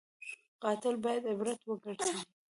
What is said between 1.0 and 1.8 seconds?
باید عبرت